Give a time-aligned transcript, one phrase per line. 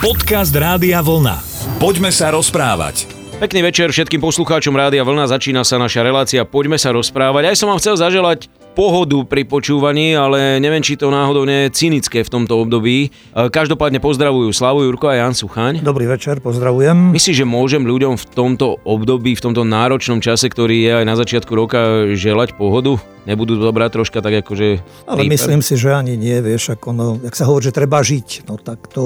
[0.00, 1.44] Podcast Rádia Vlna.
[1.76, 3.04] Poďme sa rozprávať.
[3.36, 7.52] Pekný večer všetkým poslucháčom Rádia Vlna, začína sa naša relácia Poďme sa rozprávať.
[7.52, 8.48] Aj som vám chcel zaželať
[8.80, 13.12] pohodu pri počúvaní, ale neviem, či to náhodou nie je cynické v tomto období.
[13.12, 15.84] E, Každopádne pozdravujú Slavu Jurko a Jan Suchaň.
[15.84, 17.12] Dobrý večer, pozdravujem.
[17.12, 21.12] Myslíš, že môžem ľuďom v tomto období, v tomto náročnom čase, ktorý je aj na
[21.12, 22.96] začiatku roka, želať pohodu?
[23.28, 24.80] Nebudú to brať troška tak akože...
[25.04, 28.48] Ale myslím si, že ani nie, vieš, ako no, jak sa hovorí, že treba žiť,
[28.48, 29.04] no tak to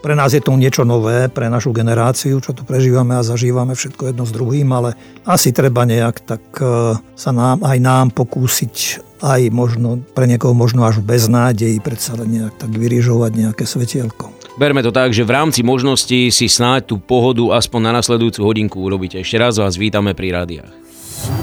[0.00, 4.10] pre nás je to niečo nové, pre našu generáciu, čo tu prežívame a zažívame všetko
[4.10, 4.96] jedno s druhým, ale
[5.28, 10.88] asi treba nejak tak e, sa nám, aj nám pokúsiť aj možno, pre niekoho možno
[10.88, 14.32] až bez nádejí predsa len nejak tak vyrižovať nejaké svetielko.
[14.56, 18.76] Berme to tak, že v rámci možností si snáď tú pohodu aspoň na nasledujúcu hodinku
[18.80, 19.20] urobíte.
[19.20, 20.72] Ešte raz vás vítame pri rádiách.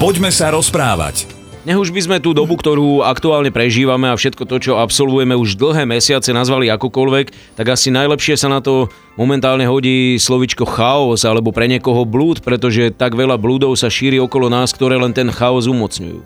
[0.01, 1.36] Poďme sa rozprávať.
[1.67, 5.59] Nech už by sme tú dobu, ktorú aktuálne prežívame a všetko to, čo absolvujeme už
[5.59, 8.87] dlhé mesiace nazvali akokoľvek, tak asi najlepšie sa na to
[9.19, 14.47] momentálne hodí slovičko chaos alebo pre niekoho blúd, pretože tak veľa blúdov sa šíri okolo
[14.47, 16.23] nás, ktoré len ten chaos umocňujú.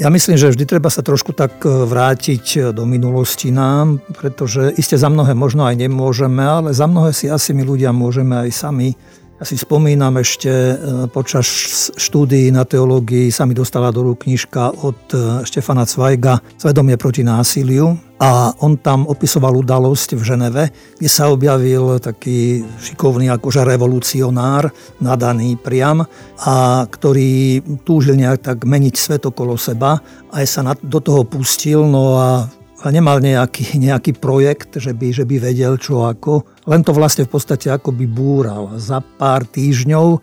[0.00, 4.72] Ja myslím, že vždy treba sa trošku tak e, vrátiť e, do minulosti nám, pretože
[4.76, 8.56] iste za mnohé možno aj nemôžeme, ale za mnohé si asi my ľudia môžeme aj
[8.56, 8.96] sami
[9.36, 10.74] ja si spomínam ešte e,
[11.12, 11.44] počas
[11.92, 17.20] štúdií na teológii sa mi dostala do rúk knižka od e, Štefana Cvajga Svedomie proti
[17.20, 20.64] násiliu a on tam opisoval udalosť v Ženeve,
[20.96, 24.72] kde sa objavil taký šikovný akože revolucionár,
[25.04, 26.00] nadaný priam,
[26.40, 30.00] a ktorý túžil nejak tak meniť svet okolo seba
[30.32, 32.48] aj sa do toho pustil, no a
[32.88, 36.55] nemal nejaký, nejaký projekt, že by, že by vedel čo ako.
[36.66, 38.74] Len to vlastne v podstate ako by búral.
[38.78, 40.18] Za pár týždňov, e,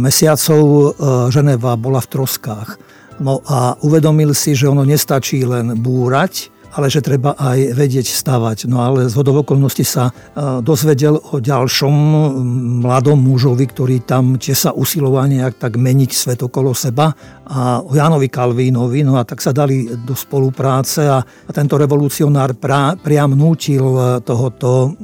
[0.00, 0.88] mesiacov e,
[1.32, 2.70] Ženeva bola v troskách.
[3.20, 8.64] No a uvedomil si, že ono nestačí len búrať, ale že treba aj vedieť stavať.
[8.68, 10.12] No ale z hodov okolností sa e,
[10.64, 11.94] dozvedel o ďalšom
[12.84, 17.12] mladom mužovi, ktorý tam tie sa usiloval nejak tak meniť svet okolo seba
[17.44, 22.56] a o Jánovi Kalvínovi, no a tak sa dali do spolupráce a, a tento revolucionár
[22.56, 24.96] pra, priam nútil e, tohoto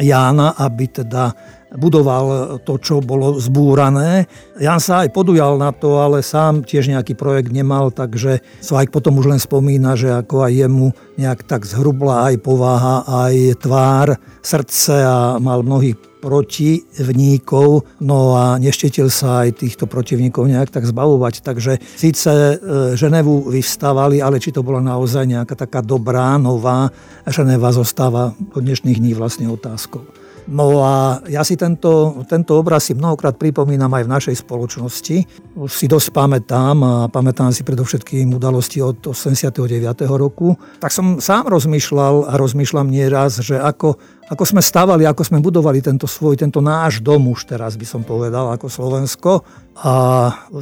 [0.00, 1.30] Jána, aby teda
[1.74, 4.30] budoval to, čo bolo zbúrané.
[4.58, 9.18] Jan sa aj podujal na to, ale sám tiež nejaký projekt nemal, takže Svajk potom
[9.18, 14.94] už len spomína, že ako aj jemu nejak tak zhrubla aj povaha, aj tvár, srdce
[15.02, 21.44] a mal mnohých protivníkov, no a neštetil sa aj týchto protivníkov nejak tak zbavovať.
[21.44, 22.56] Takže síce e,
[22.96, 26.88] Ženevu vyvstávali, ale či to bola naozaj nejaká taká dobrá, nová
[27.28, 30.23] Ženeva zostáva po dnešných dní vlastne otázkou.
[30.44, 35.16] No a ja si tento, tento obraz si mnohokrát pripomínam aj v našej spoločnosti.
[35.56, 39.56] Už si dosť pamätám a pamätám si predovšetkým udalosti od 89.
[40.04, 40.52] roku.
[40.84, 45.84] Tak som sám rozmýšľal a rozmýšľam nieraz, že ako ako sme stavali, ako sme budovali
[45.84, 49.44] tento svoj, tento náš dom už teraz by som povedal, ako Slovensko.
[49.84, 49.92] A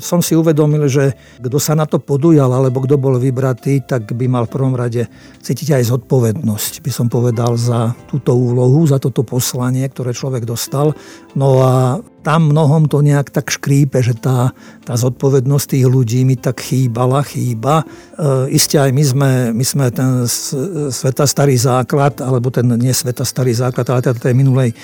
[0.00, 4.27] som si uvedomil, že kto sa na to podujal, alebo kto bol vybratý, tak by
[4.27, 5.06] mal v prvom rade
[5.45, 10.97] cítiť aj zodpovednosť, by som povedal, za túto úlohu, za toto poslanie, ktoré človek dostal.
[11.39, 11.73] No a
[12.22, 14.55] tam mnohom to nejak tak škrípe, že tá,
[14.87, 17.83] tá zodpovednosť tých ľudí mi tak chýbala, chýba.
[18.15, 20.25] E, isté aj my sme, my sme ten
[20.88, 24.77] sveta starý základ, alebo ten nie sveta starý základ, ale teda tej minulej e,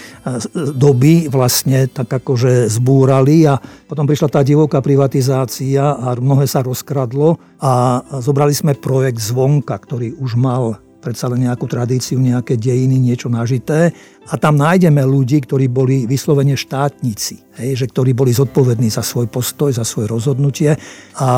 [0.75, 3.57] doby vlastne tak akože zbúrali a
[3.87, 10.19] potom prišla tá divoká privatizácia a mnohé sa rozkradlo a zobrali sme projekt zvonka, ktorý
[10.19, 13.95] už mal predsa len nejakú tradíciu, nejaké dejiny, niečo nažité
[14.29, 19.27] a tam nájdeme ľudí, ktorí boli vyslovene štátnici, hej, že ktorí boli zodpovední za svoj
[19.33, 20.77] postoj, za svoje rozhodnutie
[21.17, 21.29] a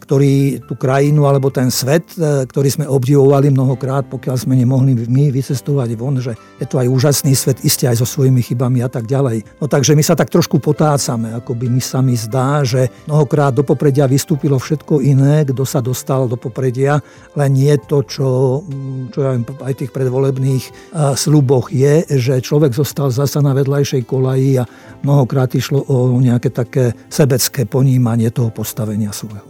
[0.00, 5.28] ktorí tú krajinu alebo ten svet, e, ktorý sme obdivovali mnohokrát, pokiaľ sme nemohli my
[5.28, 9.04] vycestovať von, že je to aj úžasný svet, iste aj so svojimi chybami a tak
[9.04, 9.44] ďalej.
[9.60, 13.52] No takže my sa tak trošku potácame, ako by mi sa mi zdá, že mnohokrát
[13.52, 17.04] do popredia vystúpilo všetko iné, kto sa dostal do popredia,
[17.36, 18.28] len nie to, čo,
[19.12, 20.70] čo ja aj v tých predvolebných e,
[21.12, 24.64] sluboch je, že človek zostal zasa na vedľajšej kolaji a
[25.02, 29.46] mnohokrát išlo o nejaké také sebecké ponímanie toho postavenia svojho.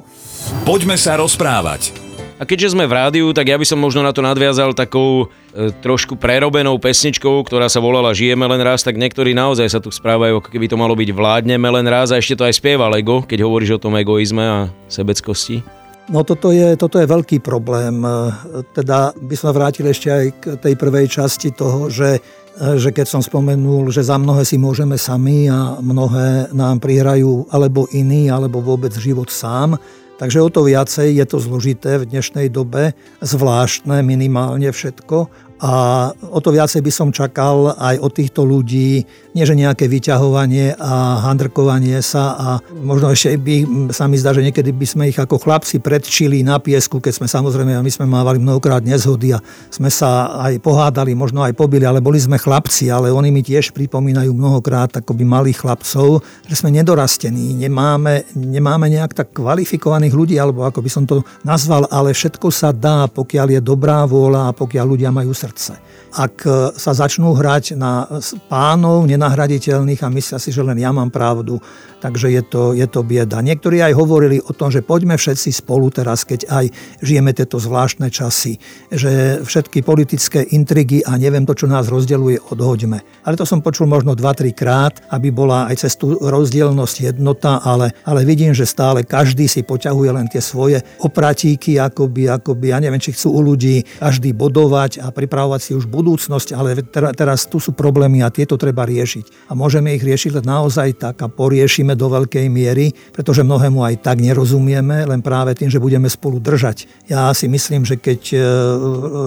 [0.64, 2.08] Poďme sa rozprávať.
[2.38, 5.74] A keďže sme v rádiu, tak ja by som možno na to nadviazal takou e,
[5.82, 10.38] trošku prerobenou pesničkou, ktorá sa volala Žijeme len raz, tak niektorí naozaj sa tu správajú,
[10.38, 13.42] ako keby to malo byť Vládneme len raz a ešte to aj spieva Lego, keď
[13.42, 15.66] hovoríš o tom egoizme a sebeckosti.
[16.08, 18.06] No toto je, toto je veľký problém.
[18.06, 18.30] E,
[18.70, 22.22] teda by som vrátil ešte aj k tej prvej časti toho, že
[22.58, 27.86] že keď som spomenul, že za mnohé si môžeme sami a mnohé nám prihrajú alebo
[27.94, 29.78] iní, alebo vôbec život sám,
[30.18, 32.90] Takže o to viacej je to zložité v dnešnej dobe,
[33.22, 35.30] zvláštne minimálne všetko.
[35.58, 39.02] A o to viacej by som čakal aj od týchto ľudí,
[39.34, 44.46] nie že nejaké vyťahovanie a handrkovanie sa a možno ešte by sa mi zdá, že
[44.46, 48.38] niekedy by sme ich ako chlapci predčili na piesku, keď sme samozrejme, my sme mávali
[48.38, 53.10] mnohokrát nezhody a sme sa aj pohádali, možno aj pobili, ale boli sme chlapci, ale
[53.10, 59.34] oni mi tiež pripomínajú mnohokrát akoby malých chlapcov, že sme nedorastení, nemáme, nemáme nejak tak
[59.34, 64.06] kvalifikovaných ľudí, alebo ako by som to nazval, ale všetko sa dá, pokiaľ je dobrá
[64.06, 65.80] vôľa a pokiaľ ľudia majú srdce srdce.
[66.12, 68.04] Ak e, sa začnú hrať na
[68.52, 71.56] pánov nenahraditeľných a myslia si, že len ja mám pravdu,
[72.00, 73.42] takže je to, je to bieda.
[73.42, 76.64] Niektorí aj hovorili o tom, že poďme všetci spolu teraz, keď aj
[77.02, 78.58] žijeme tieto zvláštne časy,
[78.90, 82.98] že všetky politické intrigy a neviem to, čo nás rozdeluje, odhoďme.
[83.22, 87.92] Ale to som počul možno 2-3 krát, aby bola aj cez tú rozdielnosť jednota, ale,
[88.02, 93.00] ale vidím, že stále každý si poťahuje len tie svoje opratíky, akoby, akoby, ja neviem,
[93.02, 96.80] či chcú u ľudí každý bodovať a pripravovať si už budúcnosť, ale
[97.14, 99.50] teraz tu sú problémy a tieto treba riešiť.
[99.50, 104.18] A môžeme ich riešiť naozaj tak a poriešime do veľkej miery, pretože mnohému aj tak
[104.18, 107.08] nerozumieme, len práve tým, že budeme spolu držať.
[107.08, 108.38] Ja si myslím, že keď e,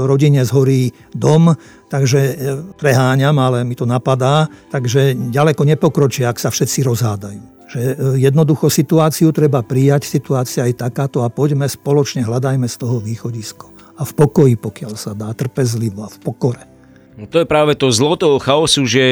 [0.06, 1.56] rodine zhorí dom,
[1.88, 2.34] takže e,
[2.78, 8.68] preháňam, ale mi to napadá, takže ďaleko nepokročia, ak sa všetci rozhádajú že e, jednoducho
[8.68, 14.12] situáciu treba prijať, situácia je takáto a poďme spoločne, hľadajme z toho východisko a v
[14.12, 16.64] pokoji, pokiaľ sa dá, trpezlivo a v pokore.
[17.16, 19.04] No to je práve to zlo toho chaosu, že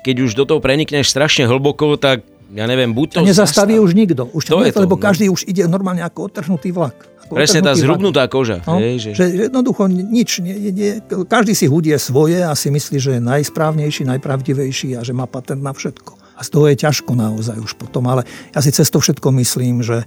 [0.00, 3.16] keď už do toho prenikneš strašne hlboko, tak ja neviem, buď to...
[3.20, 3.86] To nezastaví zastav...
[3.86, 4.22] už nikto.
[4.30, 5.02] Už to je to, lebo no.
[5.02, 6.94] každý už ide normálne ako odtrhnutý vlak.
[7.26, 8.62] Ako Presne tá zhrubnutá koža.
[8.62, 9.10] No, hej, že...
[9.18, 14.06] že jednoducho nič, nie, nie, každý si hudie svoje a si myslí, že je najsprávnejší,
[14.06, 16.20] najpravdivejší a že má patent na všetko.
[16.34, 18.10] A z toho je ťažko naozaj už potom.
[18.10, 20.02] Ale ja si cez to všetko myslím, že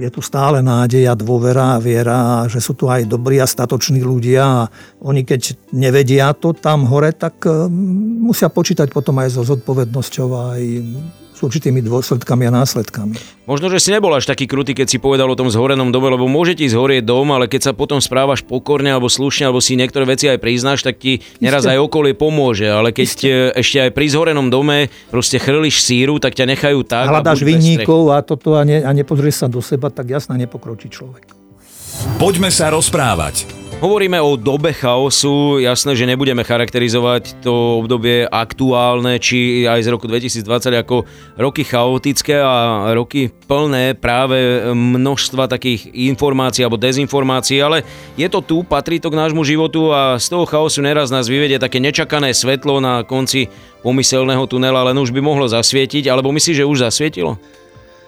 [0.00, 4.00] je tu stále nádej a dôvera a viera, že sú tu aj dobrí a statoční
[4.00, 4.62] ľudia a
[5.04, 7.44] oni keď nevedia to tam hore, tak
[8.20, 10.62] musia počítať potom aj so zodpovednosťou aj
[11.36, 13.44] s určitými dôsledkami a následkami.
[13.44, 16.24] Možno, že si nebol až taký krutý, keď si povedal o tom zhorenom dome, lebo
[16.24, 20.08] môže ti zhorieť dom, ale keď sa potom správaš pokorne alebo slušne, alebo si niektoré
[20.08, 22.64] veci aj priznáš, tak ti neraz aj okolie pomôže.
[22.64, 23.28] Ale keď Isté.
[23.52, 27.12] ešte aj pri zhorenom dome proste chrliš síru, tak ťa nechajú tak.
[27.12, 31.36] Hľadáš vinníkov a toto a, ne, a nepozrieš sa do seba, tak jasná nepokročí človek.
[32.16, 33.65] Poďme sa rozprávať.
[33.76, 40.08] Hovoríme o dobe chaosu, jasné, že nebudeme charakterizovať to obdobie aktuálne, či aj z roku
[40.08, 40.48] 2020
[40.80, 41.04] ako
[41.36, 47.84] roky chaotické a roky plné práve množstva takých informácií alebo dezinformácií, ale
[48.16, 51.60] je to tu, patrí to k nášmu životu a z toho chaosu neraz nás vyvedie
[51.60, 53.52] také nečakané svetlo na konci
[53.84, 57.36] pomyselného tunela, len už by mohlo zasvietiť, alebo myslíš, že už zasvietilo?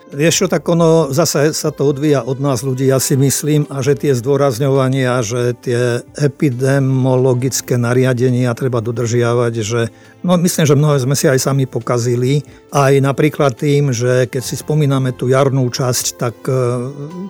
[0.08, 3.84] Vieš čo, tak ono zase sa to odvíja od nás ľudí, ja si myslím, a
[3.84, 9.92] že tie zdôrazňovania, že tie epidemiologické nariadenia treba dodržiavať, že
[10.22, 12.42] no myslím, že mnohé sme si aj sami pokazili.
[12.68, 16.54] Aj napríklad tým, že keď si spomíname tú jarnú časť, tak e,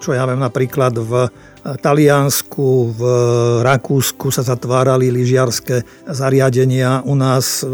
[0.02, 1.30] čo ja viem napríklad v
[1.76, 3.02] Taliansku, v
[3.60, 7.04] Rakúsku sa zatvárali lyžiarské zariadenia.
[7.04, 7.66] U nás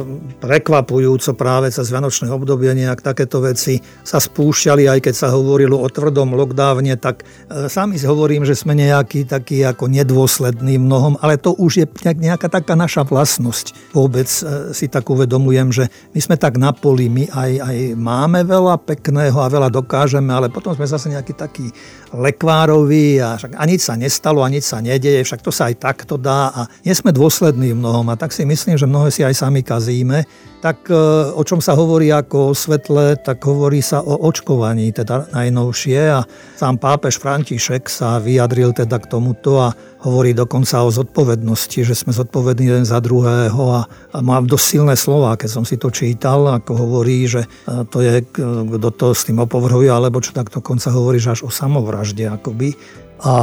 [0.43, 5.87] prekvapujúco práve cez Vianočné obdobie nejak takéto veci sa spúšťali, aj keď sa hovorilo o
[5.87, 11.39] tvrdom lockdowne, tak e, sami si hovorím, že sme nejaký taký ako nedôsledný mnohom, ale
[11.39, 13.95] to už je nejaká taká naša vlastnosť.
[13.95, 15.85] Vôbec e, si tak uvedomujem, že
[16.17, 20.49] my sme tak na poli, my aj, aj máme veľa pekného a veľa dokážeme, ale
[20.49, 21.67] potom sme zase nejaký taký
[22.15, 25.83] lekvároví a však ani nič sa nestalo a nič sa nedeje, však to sa aj
[25.83, 29.27] takto dá a nie sme dôslední v mnohom a tak si myslím, že mnohé si
[29.27, 30.23] aj sami kazíme.
[30.65, 30.97] Tak e,
[31.37, 36.25] o čom sa hovorí ako o svetle, tak hovorí sa o očkovaní, teda najnovšie a
[36.57, 39.77] sám pápež František sa vyjadril teda k tomuto a
[40.09, 44.97] hovorí dokonca o zodpovednosti, že sme zodpovední jeden za druhého a, a má dosť silné
[44.97, 49.29] slova, keď som si to čítal, ako hovorí, že e, to je, kto to s
[49.29, 52.73] tým opovrhuje, alebo čo tak dokonca hovorí, že až o samovražde akoby.
[53.23, 53.35] A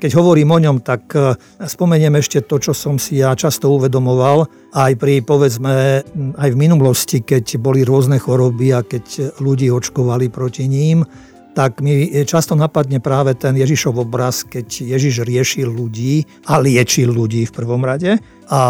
[0.00, 4.48] keď hovorím o ňom, tak e, spomeniem ešte to, čo som si ja často uvedomoval,
[4.72, 6.02] aj pri, povedzme,
[6.40, 11.04] aj v minulosti, keď boli rôzne choroby a keď ľudí očkovali proti ním,
[11.50, 17.44] tak mi často napadne práve ten Ježišov obraz, keď Ježiš riešil ľudí a liečil ľudí
[17.50, 18.22] v prvom rade.
[18.50, 18.60] A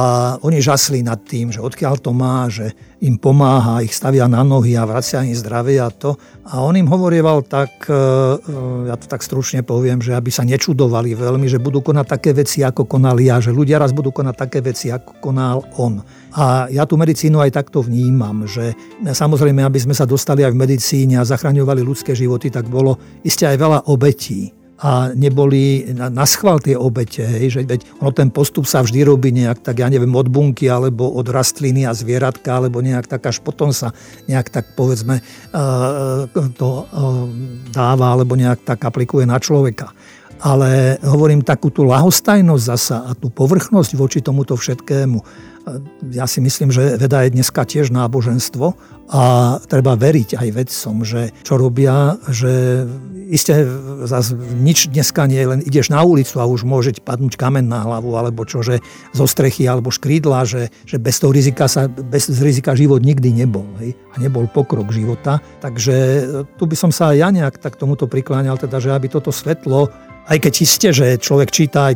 [0.44, 4.76] oni žasli nad tým, že odkiaľ to má, že im pomáha, ich stavia na nohy
[4.76, 6.20] a vracia im zdravie a to.
[6.52, 7.96] A on im hovorieval tak, e,
[8.92, 12.60] ja to tak stručne poviem, že aby sa nečudovali veľmi, že budú konať také veci,
[12.60, 16.04] ako konal ja, že ľudia raz budú konať také veci, ako konal on.
[16.36, 20.60] A ja tú medicínu aj takto vnímam, že samozrejme, aby sme sa dostali aj v
[20.60, 26.24] medicíne a zachraňovali ľudské životy, tak bolo iste aj veľa obetí a neboli na, na
[26.24, 27.20] schvál tie obete.
[27.20, 30.72] Hej, že veď ono ten postup sa vždy robí nejak tak, ja neviem, od bunky
[30.72, 33.92] alebo od rastliny a zvieratka, alebo nejak tak až potom sa
[34.24, 35.20] nejak tak povedzme
[36.56, 36.68] to
[37.68, 39.92] dáva alebo nejak tak aplikuje na človeka.
[40.40, 45.49] Ale hovorím takú tú lahostajnosť zasa a tú povrchnosť voči tomuto všetkému
[46.10, 48.74] ja si myslím, že veda je dneska tiež náboženstvo
[49.10, 49.22] a
[49.66, 52.86] treba veriť aj vedcom, že čo robia, že
[53.30, 53.66] iste
[54.06, 57.82] zase nič dneska nie je, len ideš na ulicu a už môže padnúť kamen na
[57.86, 58.82] hlavu, alebo čo, že
[59.14, 63.66] zo strechy alebo škrídla, že, že bez toho rizika sa, bez rizika život nikdy nebol.
[63.82, 63.94] Hej?
[64.14, 65.38] A nebol pokrok života.
[65.62, 65.96] Takže
[66.58, 69.90] tu by som sa aj ja nejak tak tomuto prikláňal, teda, že aby toto svetlo
[70.26, 71.94] aj keď iste, že človek číta aj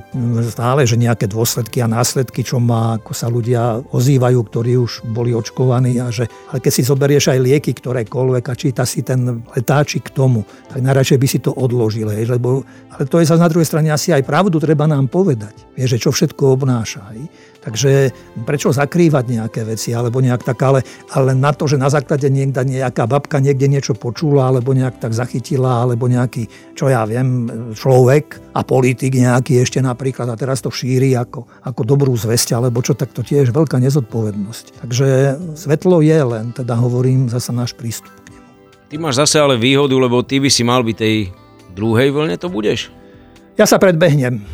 [0.48, 5.36] stále, že nejaké dôsledky a následky, čo má, ako sa ľudia ozývajú, ktorí už boli
[5.36, 10.08] očkovaní a že, ale keď si zoberieš aj lieky ktorékoľvek a číta si ten letáčik
[10.08, 12.64] k tomu, tak najradšej by si to odložil, hej, lebo,
[12.94, 16.00] ale to je sa na druhej strane asi aj pravdu treba nám povedať, vie, že
[16.00, 17.14] čo všetko obnáša.
[17.14, 17.26] Hej.
[17.64, 18.12] Takže
[18.44, 20.84] prečo zakrývať nejaké veci, alebo nejak tak, ale,
[21.16, 25.16] ale na to, že na základe niekda nejaká babka niekde niečo počula, alebo nejak tak
[25.16, 26.44] zachytila, alebo nejaký,
[26.76, 28.13] čo ja viem, človek
[28.54, 32.94] a politik nejaký ešte napríklad a teraz to šíri ako, ako dobrú zväzť, alebo čo,
[32.94, 34.84] tak to tiež veľká nezodpovednosť.
[34.84, 35.08] Takže
[35.58, 38.48] svetlo je len, teda hovorím, zasa náš prístup k nemu.
[38.92, 41.16] Ty máš zase ale výhodu, lebo ty by si mal byť tej
[41.74, 42.92] druhej vlne, to budeš?
[43.58, 44.44] Ja sa predbehnem.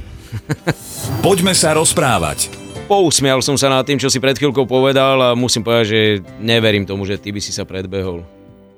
[1.26, 5.62] Poďme sa rozprávať pousmial som sa nad tým, čo si pred chvíľkou povedal a musím
[5.62, 6.00] povedať, že
[6.42, 8.26] neverím tomu, že ty by si sa predbehol.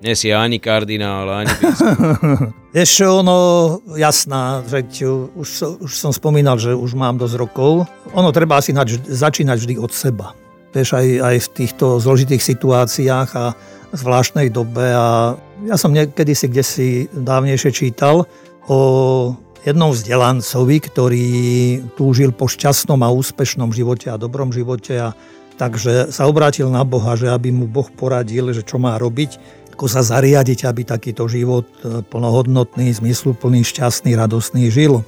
[0.03, 1.55] Nie si ani kardinál, ani
[2.75, 3.39] Vieš ono,
[3.95, 7.87] jasná, že už, už som spomínal, že už mám dosť rokov.
[8.11, 10.35] Ono treba asi nač, začínať vždy od seba.
[10.75, 13.55] Vieš, aj, aj v týchto zložitých situáciách a
[13.95, 14.91] zvláštnej dobe.
[14.91, 15.39] A
[15.71, 18.27] ja som niekedy si kde si dávnejšie čítal
[18.67, 18.79] o
[19.63, 21.27] jednom vzdelancovi, ktorý
[21.95, 25.09] túžil po šťastnom a úspešnom živote a dobrom živote a
[25.55, 29.89] takže sa obrátil na Boha, že aby mu Boh poradil, že čo má robiť, ako
[29.89, 35.01] sa zariadiť, aby takýto život e, plnohodnotný, zmysluplný, šťastný, radostný žil.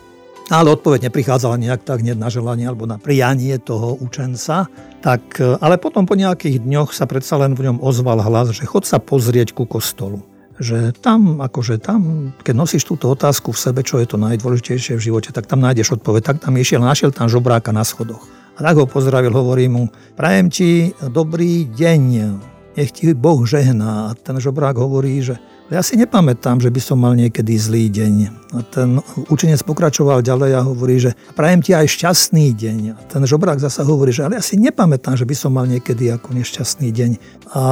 [0.53, 4.69] Ale odpoveď neprichádzala nejak tak hneď na želanie alebo na prijanie toho učenca.
[5.05, 8.65] Tak, e, ale potom po nejakých dňoch sa predsa len v ňom ozval hlas, že
[8.65, 13.81] chod sa pozrieť ku kostolu že tam, akože tam, keď nosíš túto otázku v sebe,
[13.83, 16.23] čo je to najdôležitejšie v živote, tak tam nájdeš odpoveď.
[16.23, 18.23] Tak tam išiel, našiel tam žobráka na schodoch.
[18.55, 24.11] A tak ho pozdravil, hovorí mu, prajem ti dobrý deň, nech ti Boh žehná.
[24.11, 25.39] A ten žobrák hovorí, že
[25.73, 28.15] ja si nepamätám, že by som mal niekedy zlý deň.
[28.53, 29.01] A ten
[29.33, 32.79] učenec pokračoval ďalej a hovorí, že prajem ti aj šťastný deň.
[32.93, 36.13] A ten žobrák zasa hovorí, že ale ja si nepamätám, že by som mal niekedy
[36.13, 37.11] ako nešťastný deň.
[37.57, 37.63] A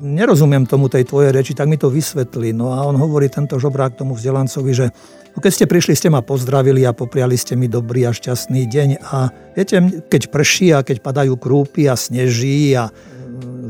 [0.00, 2.56] nerozumiem tomu tej tvojej reči, tak mi to vysvetlí.
[2.56, 4.86] No a on hovorí tento žobrák tomu vzdelancovi, že
[5.32, 8.88] keď ste prišli, ste ma pozdravili a popriali ste mi dobrý a šťastný deň.
[9.00, 9.76] A viete,
[10.08, 12.92] keď prší a keď padajú krúpy a sneží a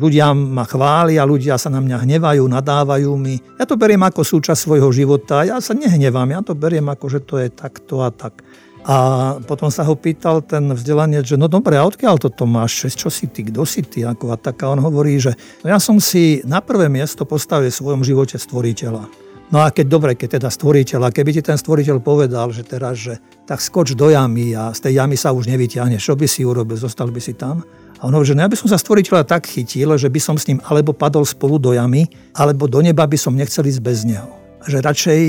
[0.02, 3.38] ľudia ma chvália, ľudia sa na mňa hnevajú, nadávajú mi.
[3.54, 5.46] Ja to beriem ako súčasť svojho života.
[5.46, 8.42] Ja sa nehnevám, ja to beriem ako, že to je takto a tak.
[8.82, 13.06] A potom sa ho pýtal ten vzdelanec, že no dobre, a odkiaľ toto máš, čo
[13.14, 14.58] si ty, kto si ty, ako a tak.
[14.66, 18.34] A on hovorí, že no ja som si na prvé miesto postavil v svojom živote
[18.34, 19.06] stvoriteľa.
[19.52, 22.98] No a keď dobre, keď teda stvoriteľ, a keby ti ten stvoriteľ povedal, že teraz,
[22.98, 26.42] že tak skoč do jamy a z tej jamy sa už nevyťahneš, čo by si
[26.42, 27.62] urobil, zostal by si tam?
[28.02, 30.34] A on hovorí, že no ja by som sa stvoriteľa tak chytil, že by som
[30.34, 34.02] s ním alebo padol spolu do jamy, alebo do neba by som nechcel ísť bez
[34.02, 34.26] neho.
[34.66, 35.20] Že radšej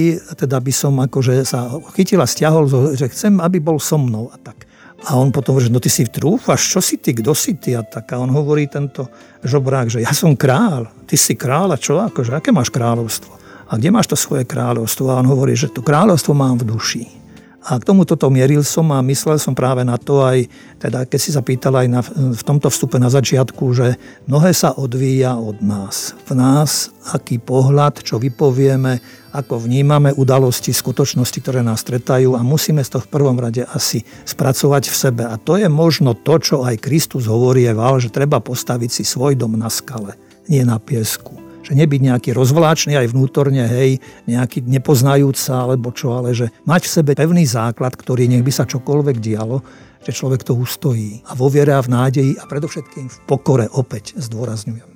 [0.41, 2.65] teda by som akože sa chytil a stiahol,
[2.97, 4.65] že chcem, aby bol so mnou a tak.
[5.05, 7.85] A on potom hovorí, no ty si trúfaš, čo si ty, kto si ty a
[7.85, 8.09] tak.
[8.09, 9.05] A on hovorí tento
[9.45, 13.37] žobrák, že ja som král, ty si král a čo, akože aké máš kráľovstvo?
[13.69, 15.13] A kde máš to svoje kráľovstvo?
[15.13, 17.22] A on hovorí, že to kráľovstvo mám v duši.
[17.63, 20.51] A k tomu toto mieril som a myslel som práve na to aj,
[20.83, 22.01] teda keď si sa pýtal aj na,
[22.35, 23.95] v tomto vstupe na začiatku, že
[24.27, 26.11] mnohé sa odvíja od nás.
[26.27, 28.99] V nás, aký pohľad, čo vypovieme,
[29.31, 34.83] ako vnímame udalosti, skutočnosti, ktoré nás stretajú a musíme toho v prvom rade asi spracovať
[34.91, 35.23] v sebe.
[35.23, 39.55] A to je možno to, čo aj Kristus hovorieval, že treba postaviť si svoj dom
[39.55, 40.19] na skale,
[40.51, 46.35] nie na piesku že nebyť nejaký rozvláčny aj vnútorne, hej, nejaký nepoznajúca alebo čo, ale
[46.35, 49.63] že mať v sebe pevný základ, ktorý nech by sa čokoľvek dialo,
[50.03, 51.23] že človek to ustojí.
[51.25, 54.91] A vo viere a v nádeji a predovšetkým v pokore opäť zdôrazňujem.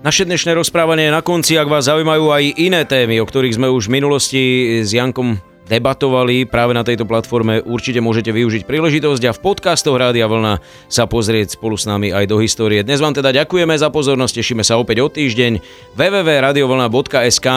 [0.00, 1.60] Naše dnešné rozprávanie je na konci.
[1.60, 4.42] Ak vás zaujímajú aj iné témy, o ktorých sme už v minulosti
[4.80, 10.26] s Jankom debatovali práve na tejto platforme, určite môžete využiť príležitosť a v podcastoch Rádia
[10.26, 10.58] Vlna
[10.90, 12.82] sa pozrieť spolu s nami aj do histórie.
[12.82, 15.62] Dnes vám teda ďakujeme za pozornosť, tešíme sa opäť o týždeň.
[15.94, 17.48] www.radiovlna.sk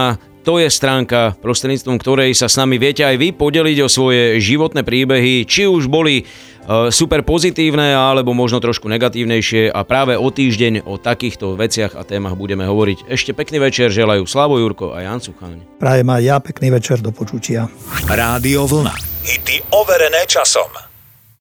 [0.44, 4.84] To je stránka, prostredníctvom ktorej sa s nami viete aj vy podeliť o svoje životné
[4.84, 10.84] príbehy, či už boli uh, super pozitívne, alebo možno trošku negatívnejšie a práve o týždeň
[10.84, 13.08] o takýchto veciach a témach budeme hovoriť.
[13.08, 15.80] Ešte pekný večer želajú Slavo Jurko a Jan Sucháň.
[15.80, 17.72] Prajem aj ja pekný večer do počutia.
[18.12, 19.00] Rádio Vlna.
[19.24, 20.93] Hity overené časom.